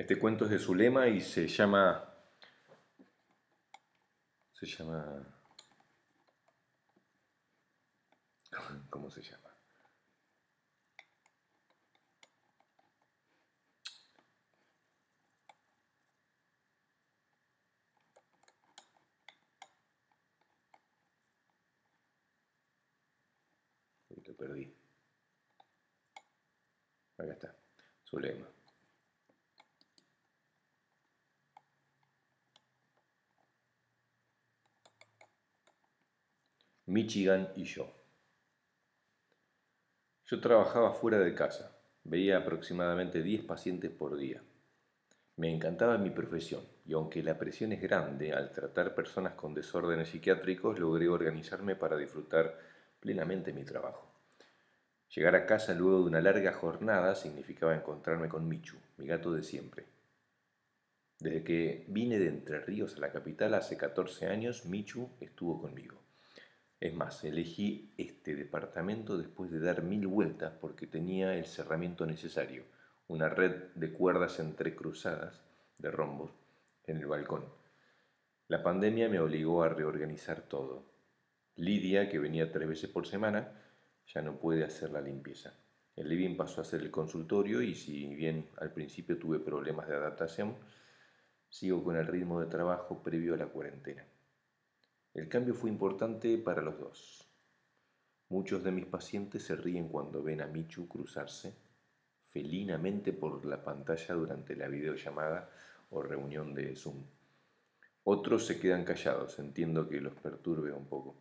Este 0.00 0.18
cuento 0.18 0.46
es 0.46 0.50
de 0.50 0.58
Zulema 0.58 1.08
y 1.08 1.20
se 1.20 1.46
llama. 1.46 2.02
Se 4.54 4.64
llama. 4.64 5.26
¿Cómo 8.88 9.10
se 9.10 9.20
llama? 9.20 9.50
Lo 24.08 24.34
perdí. 24.34 24.74
Acá 27.18 27.32
está. 27.34 27.54
Zulema. 28.08 28.59
Michigan 36.90 37.52
y 37.54 37.62
yo. 37.62 37.88
Yo 40.26 40.40
trabajaba 40.40 40.92
fuera 40.92 41.20
de 41.20 41.36
casa, 41.36 41.78
veía 42.02 42.38
aproximadamente 42.38 43.22
10 43.22 43.44
pacientes 43.44 43.92
por 43.92 44.16
día. 44.16 44.42
Me 45.36 45.54
encantaba 45.54 45.98
mi 45.98 46.10
profesión 46.10 46.64
y 46.84 46.94
aunque 46.94 47.22
la 47.22 47.38
presión 47.38 47.70
es 47.70 47.80
grande 47.80 48.32
al 48.32 48.50
tratar 48.50 48.96
personas 48.96 49.34
con 49.34 49.54
desórdenes 49.54 50.08
psiquiátricos, 50.08 50.80
logré 50.80 51.08
organizarme 51.08 51.76
para 51.76 51.96
disfrutar 51.96 52.58
plenamente 52.98 53.52
mi 53.52 53.62
trabajo. 53.62 54.10
Llegar 55.14 55.36
a 55.36 55.46
casa 55.46 55.74
luego 55.74 56.00
de 56.00 56.06
una 56.06 56.20
larga 56.20 56.52
jornada 56.54 57.14
significaba 57.14 57.76
encontrarme 57.76 58.28
con 58.28 58.48
Michu, 58.48 58.78
mi 58.96 59.06
gato 59.06 59.32
de 59.32 59.44
siempre. 59.44 59.84
Desde 61.20 61.44
que 61.44 61.84
vine 61.86 62.18
de 62.18 62.30
Entre 62.30 62.58
Ríos 62.58 62.96
a 62.96 62.98
la 62.98 63.12
capital 63.12 63.54
hace 63.54 63.76
14 63.76 64.26
años, 64.26 64.66
Michu 64.66 65.08
estuvo 65.20 65.60
conmigo. 65.60 65.99
Es 66.80 66.94
más, 66.94 67.22
elegí 67.24 67.92
este 67.98 68.34
departamento 68.34 69.18
después 69.18 69.50
de 69.50 69.60
dar 69.60 69.82
mil 69.82 70.06
vueltas 70.06 70.54
porque 70.58 70.86
tenía 70.86 71.36
el 71.36 71.44
cerramiento 71.44 72.06
necesario, 72.06 72.64
una 73.06 73.28
red 73.28 73.64
de 73.74 73.92
cuerdas 73.92 74.38
entrecruzadas 74.38 75.42
de 75.76 75.90
rombos 75.90 76.30
en 76.86 76.96
el 76.96 77.06
balcón. 77.06 77.44
La 78.48 78.62
pandemia 78.62 79.10
me 79.10 79.20
obligó 79.20 79.62
a 79.62 79.68
reorganizar 79.68 80.40
todo. 80.40 80.86
Lidia, 81.56 82.08
que 82.08 82.18
venía 82.18 82.50
tres 82.50 82.66
veces 82.66 82.88
por 82.88 83.06
semana, 83.06 83.52
ya 84.06 84.22
no 84.22 84.38
puede 84.40 84.64
hacer 84.64 84.90
la 84.90 85.02
limpieza. 85.02 85.52
El 85.94 86.08
living 86.08 86.34
pasó 86.34 86.62
a 86.62 86.64
ser 86.64 86.80
el 86.80 86.90
consultorio 86.90 87.60
y 87.60 87.74
si 87.74 88.06
bien 88.14 88.48
al 88.56 88.72
principio 88.72 89.18
tuve 89.18 89.38
problemas 89.38 89.86
de 89.86 89.96
adaptación, 89.96 90.56
sigo 91.50 91.84
con 91.84 91.96
el 91.96 92.06
ritmo 92.06 92.40
de 92.40 92.46
trabajo 92.46 93.02
previo 93.02 93.34
a 93.34 93.36
la 93.36 93.46
cuarentena. 93.46 94.06
El 95.14 95.28
cambio 95.28 95.54
fue 95.54 95.70
importante 95.70 96.38
para 96.38 96.62
los 96.62 96.78
dos. 96.78 97.28
Muchos 98.28 98.62
de 98.62 98.70
mis 98.70 98.86
pacientes 98.86 99.42
se 99.42 99.56
ríen 99.56 99.88
cuando 99.88 100.22
ven 100.22 100.40
a 100.40 100.46
Michu 100.46 100.86
cruzarse 100.86 101.54
felinamente 102.28 103.12
por 103.12 103.44
la 103.44 103.62
pantalla 103.62 104.14
durante 104.14 104.54
la 104.54 104.68
videollamada 104.68 105.50
o 105.90 106.00
reunión 106.00 106.54
de 106.54 106.76
Zoom. 106.76 107.02
Otros 108.04 108.46
se 108.46 108.60
quedan 108.60 108.84
callados, 108.84 109.38
entiendo 109.38 109.88
que 109.88 110.00
los 110.00 110.14
perturbe 110.14 110.72
un 110.72 110.86
poco. 110.86 111.16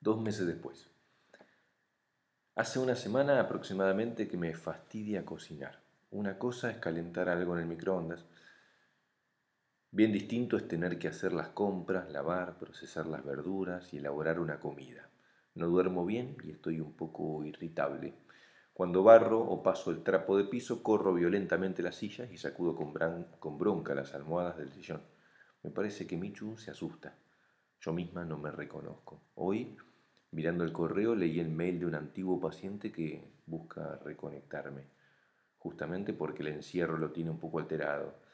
Dos 0.00 0.20
meses 0.20 0.46
después. 0.46 0.90
Hace 2.56 2.80
una 2.80 2.96
semana 2.96 3.40
aproximadamente 3.40 4.26
que 4.26 4.36
me 4.36 4.54
fastidia 4.54 5.24
cocinar. 5.24 5.80
Una 6.10 6.38
cosa 6.38 6.70
es 6.70 6.78
calentar 6.78 7.28
algo 7.28 7.54
en 7.54 7.60
el 7.62 7.68
microondas 7.68 8.26
Bien 9.94 10.10
distinto 10.10 10.56
es 10.56 10.66
tener 10.66 10.98
que 10.98 11.08
hacer 11.08 11.34
las 11.34 11.48
compras, 11.48 12.10
lavar, 12.10 12.56
procesar 12.56 13.04
las 13.06 13.22
verduras 13.26 13.92
y 13.92 13.98
elaborar 13.98 14.40
una 14.40 14.58
comida. 14.58 15.06
No 15.54 15.66
duermo 15.66 16.06
bien 16.06 16.38
y 16.42 16.50
estoy 16.50 16.80
un 16.80 16.94
poco 16.94 17.44
irritable. 17.44 18.14
Cuando 18.72 19.02
barro 19.02 19.40
o 19.40 19.62
paso 19.62 19.90
el 19.90 20.02
trapo 20.02 20.38
de 20.38 20.44
piso, 20.44 20.82
corro 20.82 21.12
violentamente 21.12 21.82
las 21.82 21.96
sillas 21.96 22.32
y 22.32 22.38
sacudo 22.38 22.74
con, 22.74 22.94
con 23.38 23.58
bronca 23.58 23.94
las 23.94 24.14
almohadas 24.14 24.56
del 24.56 24.72
sillón. 24.72 25.02
Me 25.62 25.70
parece 25.70 26.06
que 26.06 26.16
Michu 26.16 26.56
se 26.56 26.70
asusta. 26.70 27.14
Yo 27.78 27.92
misma 27.92 28.24
no 28.24 28.38
me 28.38 28.50
reconozco. 28.50 29.20
Hoy, 29.34 29.76
mirando 30.30 30.64
el 30.64 30.72
correo, 30.72 31.14
leí 31.14 31.38
el 31.38 31.50
mail 31.50 31.78
de 31.78 31.84
un 31.84 31.96
antiguo 31.96 32.40
paciente 32.40 32.90
que 32.90 33.22
busca 33.44 34.00
reconectarme, 34.02 34.84
justamente 35.58 36.14
porque 36.14 36.40
el 36.40 36.48
encierro 36.48 36.96
lo 36.96 37.10
tiene 37.10 37.28
un 37.28 37.38
poco 37.38 37.58
alterado 37.58 38.31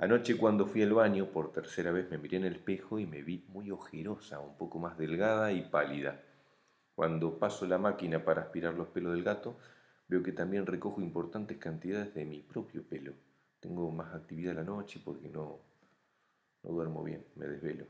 Anoche 0.00 0.38
cuando 0.38 0.64
fui 0.64 0.82
al 0.82 0.94
baño 0.94 1.26
por 1.26 1.52
tercera 1.52 1.92
vez 1.92 2.10
me 2.10 2.16
miré 2.16 2.38
en 2.38 2.46
el 2.46 2.54
espejo 2.54 2.98
y 2.98 3.04
me 3.04 3.22
vi 3.22 3.44
muy 3.48 3.70
ojerosa, 3.70 4.40
un 4.40 4.56
poco 4.56 4.78
más 4.78 4.96
delgada 4.96 5.52
y 5.52 5.60
pálida. 5.60 6.22
Cuando 6.94 7.38
paso 7.38 7.66
la 7.66 7.76
máquina 7.76 8.24
para 8.24 8.40
aspirar 8.40 8.72
los 8.72 8.88
pelos 8.88 9.12
del 9.12 9.24
gato, 9.24 9.58
veo 10.08 10.22
que 10.22 10.32
también 10.32 10.64
recojo 10.64 11.02
importantes 11.02 11.58
cantidades 11.58 12.14
de 12.14 12.24
mi 12.24 12.40
propio 12.40 12.82
pelo. 12.82 13.12
Tengo 13.60 13.90
más 13.90 14.14
actividad 14.14 14.54
la 14.54 14.64
noche 14.64 15.02
porque 15.04 15.28
no, 15.28 15.58
no 16.62 16.70
duermo 16.70 17.04
bien, 17.04 17.22
me 17.36 17.46
desvelo. 17.46 17.84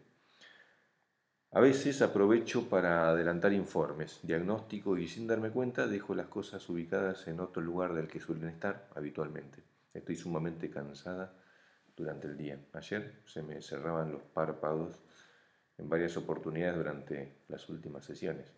A 1.53 1.61
veces 1.61 2.03
aprovecho 2.03 2.69
para 2.69 3.09
adelantar 3.09 3.53
informes, 3.53 4.19
diagnóstico 4.25 4.99
y 4.99 5.07
sin 5.07 5.29
darme 5.29 5.51
cuenta 5.51 5.87
dejo 5.87 6.17
las 6.17 6.27
cosas 6.27 6.69
ubicadas 6.71 7.29
en 7.29 7.39
otro 7.39 7.63
lugar 7.63 7.95
del 7.95 8.09
que 8.09 8.19
suelen 8.19 8.49
estar 8.49 8.89
habitualmente. 8.97 9.63
Estoy 9.95 10.17
sumamente 10.17 10.71
cansada 10.71 11.40
durante 12.01 12.27
el 12.27 12.37
día. 12.37 12.59
Ayer 12.73 13.23
se 13.27 13.43
me 13.43 13.61
cerraban 13.63 14.11
los 14.11 14.23
párpados 14.23 14.99
en 15.79 15.89
varias 15.89 16.17
oportunidades 16.17 16.77
durante 16.77 17.43
las 17.49 17.69
últimas 17.69 18.05
sesiones. 18.05 18.53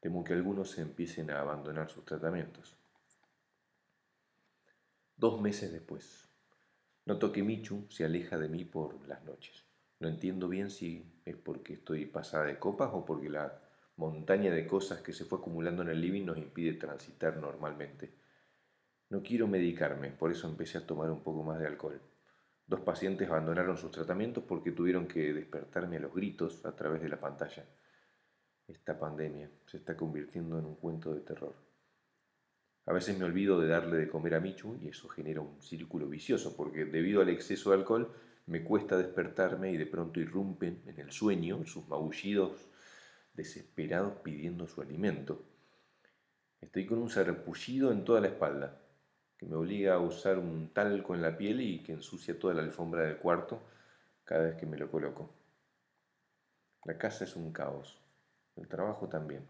Temo 0.00 0.24
que 0.24 0.32
algunos 0.32 0.70
se 0.70 0.82
empiecen 0.82 1.30
a 1.30 1.40
abandonar 1.40 1.88
sus 1.88 2.04
tratamientos. 2.04 2.76
Dos 5.16 5.40
meses 5.40 5.72
después, 5.72 6.28
noto 7.06 7.30
que 7.30 7.42
Michu 7.42 7.86
se 7.88 8.04
aleja 8.04 8.38
de 8.38 8.48
mí 8.48 8.64
por 8.64 9.06
las 9.06 9.22
noches. 9.24 9.64
No 10.00 10.08
entiendo 10.08 10.48
bien 10.48 10.70
si 10.70 11.20
es 11.24 11.36
porque 11.36 11.74
estoy 11.74 12.06
pasada 12.06 12.46
de 12.46 12.58
copas 12.58 12.90
o 12.92 13.04
porque 13.04 13.30
la 13.30 13.60
montaña 13.96 14.50
de 14.50 14.66
cosas 14.66 15.00
que 15.00 15.12
se 15.12 15.24
fue 15.24 15.38
acumulando 15.38 15.82
en 15.82 15.90
el 15.90 16.00
living 16.00 16.24
nos 16.24 16.38
impide 16.38 16.72
transitar 16.72 17.36
normalmente. 17.36 18.12
No 19.12 19.22
quiero 19.22 19.46
medicarme, 19.46 20.08
por 20.08 20.32
eso 20.32 20.48
empecé 20.48 20.78
a 20.78 20.86
tomar 20.86 21.10
un 21.10 21.22
poco 21.22 21.42
más 21.42 21.58
de 21.58 21.66
alcohol. 21.66 22.00
Dos 22.66 22.80
pacientes 22.80 23.28
abandonaron 23.28 23.76
sus 23.76 23.90
tratamientos 23.90 24.42
porque 24.42 24.72
tuvieron 24.72 25.06
que 25.06 25.34
despertarme 25.34 25.98
a 25.98 26.00
los 26.00 26.14
gritos 26.14 26.64
a 26.64 26.74
través 26.74 27.02
de 27.02 27.10
la 27.10 27.20
pantalla. 27.20 27.62
Esta 28.66 28.98
pandemia 28.98 29.50
se 29.66 29.76
está 29.76 29.98
convirtiendo 29.98 30.58
en 30.58 30.64
un 30.64 30.76
cuento 30.76 31.12
de 31.12 31.20
terror. 31.20 31.54
A 32.86 32.94
veces 32.94 33.18
me 33.18 33.26
olvido 33.26 33.60
de 33.60 33.68
darle 33.68 33.98
de 33.98 34.08
comer 34.08 34.34
a 34.34 34.40
Michu 34.40 34.78
y 34.80 34.88
eso 34.88 35.10
genera 35.10 35.42
un 35.42 35.60
círculo 35.60 36.08
vicioso 36.08 36.56
porque 36.56 36.86
debido 36.86 37.20
al 37.20 37.28
exceso 37.28 37.68
de 37.68 37.76
alcohol 37.76 38.10
me 38.46 38.64
cuesta 38.64 38.96
despertarme 38.96 39.72
y 39.72 39.76
de 39.76 39.84
pronto 39.84 40.20
irrumpen 40.20 40.84
en 40.86 40.98
el 40.98 41.12
sueño 41.12 41.66
sus 41.66 41.86
maullidos 41.86 42.66
desesperados 43.34 44.14
pidiendo 44.24 44.66
su 44.66 44.80
alimento. 44.80 45.44
Estoy 46.62 46.86
con 46.86 46.96
un 46.96 47.10
sarpullido 47.10 47.92
en 47.92 48.06
toda 48.06 48.22
la 48.22 48.28
espalda 48.28 48.78
que 49.42 49.48
me 49.48 49.56
obliga 49.56 49.94
a 49.94 49.98
usar 49.98 50.38
un 50.38 50.68
talco 50.72 51.16
en 51.16 51.22
la 51.22 51.36
piel 51.36 51.60
y 51.60 51.82
que 51.82 51.92
ensucia 51.92 52.38
toda 52.38 52.54
la 52.54 52.62
alfombra 52.62 53.02
del 53.02 53.16
cuarto 53.16 53.60
cada 54.22 54.44
vez 54.44 54.54
que 54.54 54.66
me 54.66 54.78
lo 54.78 54.88
coloco. 54.88 55.30
La 56.84 56.96
casa 56.96 57.24
es 57.24 57.34
un 57.34 57.52
caos, 57.52 57.98
el 58.54 58.68
trabajo 58.68 59.08
también. 59.08 59.44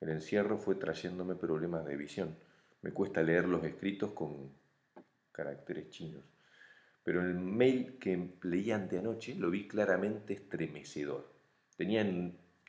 El 0.00 0.08
encierro 0.08 0.56
fue 0.56 0.76
trayéndome 0.76 1.34
problemas 1.34 1.84
de 1.84 1.94
visión. 1.94 2.34
Me 2.80 2.90
cuesta 2.90 3.22
leer 3.22 3.46
los 3.46 3.62
escritos 3.64 4.12
con 4.12 4.50
caracteres 5.30 5.90
chinos. 5.90 6.24
Pero 7.04 7.20
el 7.20 7.34
mail 7.34 7.98
que 7.98 8.30
leí 8.44 8.70
anteanoche 8.70 9.34
lo 9.34 9.50
vi 9.50 9.68
claramente 9.68 10.32
estremecedor. 10.32 11.30
Tenía, 11.76 12.02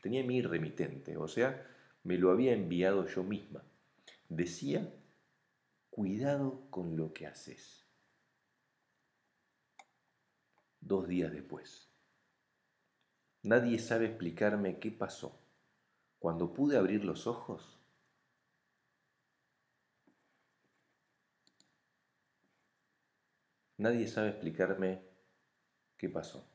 tenía 0.02 0.22
mi 0.24 0.42
remitente, 0.42 1.16
o 1.16 1.26
sea, 1.26 1.66
me 2.04 2.18
lo 2.18 2.30
había 2.30 2.52
enviado 2.52 3.06
yo 3.06 3.22
misma. 3.22 3.62
Decía 4.28 4.86
cuidado 5.92 6.70
con 6.70 6.96
lo 6.96 7.12
que 7.12 7.26
haces. 7.26 7.86
Dos 10.80 11.06
días 11.06 11.30
después. 11.30 11.92
Nadie 13.42 13.78
sabe 13.78 14.06
explicarme 14.06 14.78
qué 14.78 14.90
pasó. 14.90 15.38
Cuando 16.18 16.54
pude 16.54 16.78
abrir 16.78 17.04
los 17.04 17.26
ojos, 17.26 17.78
nadie 23.76 24.08
sabe 24.08 24.30
explicarme 24.30 25.02
qué 25.98 26.08
pasó. 26.08 26.48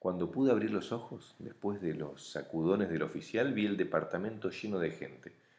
Cuando 0.00 0.32
pude 0.32 0.50
abrir 0.50 0.72
los 0.72 0.90
ojos, 0.90 1.36
después 1.38 1.80
de 1.80 1.94
los 1.94 2.32
sacudones 2.32 2.88
del 2.88 3.02
oficial, 3.02 3.54
vi 3.54 3.66
el 3.66 3.76
departamento 3.76 4.50
lleno 4.50 4.80
de 4.80 4.90
gente 4.90 5.49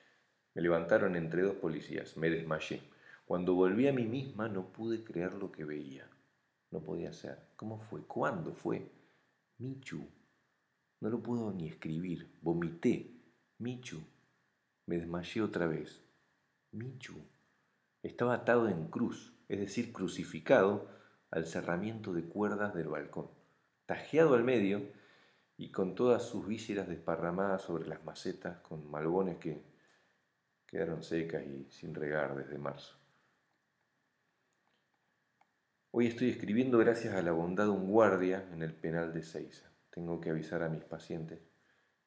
Me 0.53 0.61
levantaron 0.61 1.15
entre 1.15 1.43
dos 1.43 1.55
policías, 1.55 2.17
me 2.17 2.29
desmayé. 2.29 2.81
Cuando 3.25 3.53
volví 3.53 3.87
a 3.87 3.93
mí 3.93 4.05
misma 4.05 4.49
no 4.49 4.73
pude 4.73 5.03
creer 5.03 5.33
lo 5.33 5.51
que 5.51 5.63
veía. 5.63 6.09
No 6.71 6.81
podía 6.81 7.13
ser. 7.13 7.37
¿Cómo 7.55 7.79
fue? 7.79 8.01
¿Cuándo 8.01 8.53
fue? 8.53 8.91
Michu. 9.57 10.05
No 10.99 11.09
lo 11.09 11.21
puedo 11.21 11.51
ni 11.51 11.67
escribir. 11.67 12.29
Vomité. 12.41 13.11
Michu. 13.59 14.01
Me 14.85 14.97
desmayé 14.97 15.41
otra 15.41 15.67
vez. 15.67 16.01
Michu. 16.71 17.15
Estaba 18.03 18.33
atado 18.33 18.67
en 18.67 18.87
cruz, 18.87 19.33
es 19.47 19.59
decir, 19.59 19.93
crucificado 19.93 20.89
al 21.29 21.45
cerramiento 21.45 22.13
de 22.13 22.23
cuerdas 22.23 22.73
del 22.73 22.87
balcón, 22.87 23.29
tajeado 23.85 24.33
al 24.33 24.43
medio 24.43 24.81
y 25.55 25.71
con 25.71 25.95
todas 25.95 26.23
sus 26.23 26.47
vísceras 26.47 26.87
desparramadas 26.87 27.61
sobre 27.61 27.87
las 27.87 28.03
macetas 28.03 28.59
con 28.61 28.89
malbones 28.89 29.37
que 29.37 29.70
quedaron 30.71 31.03
secas 31.03 31.43
y 31.45 31.69
sin 31.69 31.93
regar 31.93 32.35
desde 32.35 32.57
marzo. 32.57 32.97
Hoy 35.91 36.07
estoy 36.07 36.29
escribiendo 36.29 36.77
gracias 36.77 37.13
a 37.13 37.21
la 37.21 37.33
bondad 37.33 37.65
de 37.65 37.71
un 37.71 37.89
guardia 37.89 38.47
en 38.53 38.63
el 38.63 38.73
penal 38.73 39.13
de 39.13 39.21
Seiza. 39.21 39.69
Tengo 39.89 40.21
que 40.21 40.29
avisar 40.29 40.63
a 40.63 40.69
mis 40.69 40.85
pacientes 40.85 41.41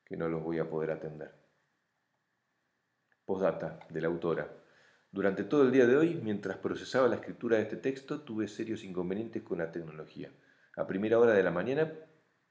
que 0.06 0.16
no 0.16 0.28
los 0.28 0.42
voy 0.42 0.58
a 0.58 0.70
poder 0.70 0.90
atender. 0.90 1.34
Postdata 3.26 3.80
de 3.90 4.00
la 4.00 4.08
autora. 4.08 4.50
Durante 5.12 5.44
todo 5.44 5.64
el 5.64 5.70
día 5.70 5.86
de 5.86 5.96
hoy, 5.96 6.14
mientras 6.22 6.56
procesaba 6.56 7.08
la 7.08 7.16
escritura 7.16 7.58
de 7.58 7.64
este 7.64 7.76
texto, 7.76 8.22
tuve 8.22 8.48
serios 8.48 8.82
inconvenientes 8.82 9.42
con 9.42 9.58
la 9.58 9.70
tecnología. 9.70 10.32
A 10.76 10.86
primera 10.86 11.18
hora 11.18 11.34
de 11.34 11.42
la 11.42 11.50
mañana 11.50 11.92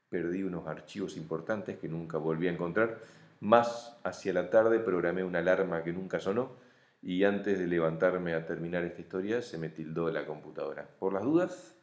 perdí 0.08 0.44
unos 0.44 0.68
archivos 0.68 1.16
importantes 1.16 1.78
que 1.78 1.88
nunca 1.88 2.18
volví 2.18 2.46
a 2.46 2.52
encontrar. 2.52 3.00
Más 3.44 4.00
hacia 4.04 4.32
la 4.32 4.48
tarde 4.48 4.78
programé 4.78 5.22
una 5.22 5.40
alarma 5.40 5.82
que 5.82 5.92
nunca 5.92 6.18
sonó 6.18 6.56
y 7.02 7.24
antes 7.24 7.58
de 7.58 7.66
levantarme 7.66 8.32
a 8.32 8.46
terminar 8.46 8.84
esta 8.84 9.02
historia 9.02 9.42
se 9.42 9.58
me 9.58 9.68
tildó 9.68 10.10
la 10.10 10.24
computadora. 10.24 10.88
Por 10.98 11.12
las 11.12 11.24
dudas, 11.24 11.76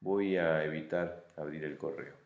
voy 0.00 0.38
a 0.38 0.64
evitar 0.64 1.26
abrir 1.36 1.64
el 1.64 1.76
correo. 1.76 2.25